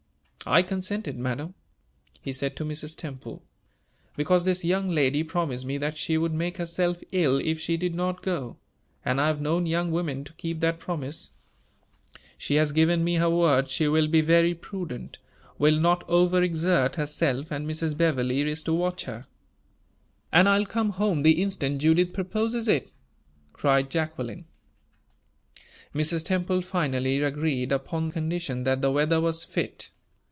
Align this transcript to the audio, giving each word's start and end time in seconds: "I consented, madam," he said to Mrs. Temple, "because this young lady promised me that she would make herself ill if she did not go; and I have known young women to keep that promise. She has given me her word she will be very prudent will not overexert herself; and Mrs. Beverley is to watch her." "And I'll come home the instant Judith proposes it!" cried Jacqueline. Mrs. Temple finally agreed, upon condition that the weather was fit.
"I 0.43 0.63
consented, 0.63 1.19
madam," 1.19 1.53
he 2.19 2.33
said 2.33 2.55
to 2.55 2.65
Mrs. 2.65 2.97
Temple, 2.97 3.43
"because 4.15 4.43
this 4.43 4.65
young 4.65 4.89
lady 4.89 5.21
promised 5.21 5.65
me 5.65 5.77
that 5.77 5.97
she 5.99 6.17
would 6.17 6.33
make 6.33 6.57
herself 6.57 6.97
ill 7.11 7.37
if 7.37 7.59
she 7.59 7.77
did 7.77 7.93
not 7.93 8.23
go; 8.23 8.57
and 9.05 9.21
I 9.21 9.27
have 9.27 9.39
known 9.39 9.67
young 9.67 9.91
women 9.91 10.23
to 10.23 10.33
keep 10.33 10.59
that 10.61 10.79
promise. 10.79 11.29
She 12.39 12.55
has 12.55 12.71
given 12.71 13.03
me 13.03 13.17
her 13.17 13.29
word 13.29 13.69
she 13.69 13.87
will 13.87 14.07
be 14.07 14.21
very 14.21 14.55
prudent 14.55 15.19
will 15.59 15.79
not 15.79 16.07
overexert 16.07 16.95
herself; 16.95 17.51
and 17.51 17.69
Mrs. 17.69 17.95
Beverley 17.95 18.41
is 18.41 18.63
to 18.63 18.73
watch 18.73 19.03
her." 19.03 19.27
"And 20.31 20.49
I'll 20.49 20.65
come 20.65 20.89
home 20.89 21.21
the 21.21 21.39
instant 21.39 21.81
Judith 21.83 22.13
proposes 22.13 22.67
it!" 22.67 22.89
cried 23.53 23.91
Jacqueline. 23.91 24.45
Mrs. 25.93 26.23
Temple 26.25 26.61
finally 26.61 27.21
agreed, 27.21 27.71
upon 27.71 28.11
condition 28.11 28.63
that 28.63 28.81
the 28.81 28.89
weather 28.91 29.21
was 29.21 29.43
fit. 29.43 29.91